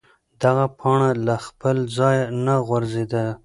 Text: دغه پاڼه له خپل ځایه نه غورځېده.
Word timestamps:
دغه 0.43 0.65
پاڼه 0.79 1.09
له 1.27 1.35
خپل 1.47 1.77
ځایه 1.97 2.25
نه 2.45 2.55
غورځېده. 2.67 3.25